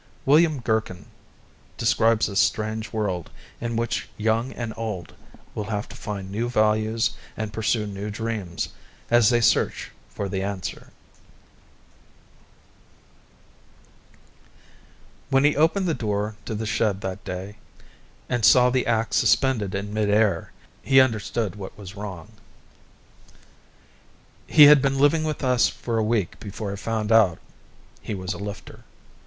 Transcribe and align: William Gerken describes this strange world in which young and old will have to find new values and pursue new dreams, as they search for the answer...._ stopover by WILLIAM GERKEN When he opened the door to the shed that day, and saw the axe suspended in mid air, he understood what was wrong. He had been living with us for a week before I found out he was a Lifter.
William 0.25 0.61
Gerken 0.61 1.05
describes 1.77 2.25
this 2.25 2.39
strange 2.39 2.91
world 2.91 3.29
in 3.59 3.75
which 3.75 4.09
young 4.17 4.51
and 4.51 4.73
old 4.75 5.13
will 5.53 5.65
have 5.65 5.87
to 5.89 5.95
find 5.95 6.31
new 6.31 6.49
values 6.49 7.11
and 7.37 7.53
pursue 7.53 7.85
new 7.85 8.09
dreams, 8.09 8.69
as 9.11 9.29
they 9.29 9.39
search 9.41 9.91
for 10.09 10.27
the 10.27 10.41
answer...._ 10.41 10.77
stopover 10.77 10.91
by 14.49 15.29
WILLIAM 15.29 15.29
GERKEN 15.29 15.29
When 15.29 15.43
he 15.43 15.55
opened 15.55 15.87
the 15.87 15.93
door 15.93 16.35
to 16.45 16.55
the 16.55 16.65
shed 16.65 17.01
that 17.01 17.23
day, 17.23 17.57
and 18.27 18.43
saw 18.43 18.71
the 18.71 18.87
axe 18.87 19.17
suspended 19.17 19.75
in 19.75 19.93
mid 19.93 20.09
air, 20.09 20.51
he 20.81 20.99
understood 20.99 21.55
what 21.55 21.77
was 21.77 21.95
wrong. 21.95 22.31
He 24.47 24.63
had 24.63 24.81
been 24.81 24.97
living 24.97 25.23
with 25.23 25.43
us 25.43 25.69
for 25.69 25.99
a 25.99 26.03
week 26.03 26.39
before 26.39 26.71
I 26.71 26.75
found 26.75 27.11
out 27.11 27.37
he 28.01 28.15
was 28.15 28.33
a 28.33 28.39
Lifter. 28.39 28.83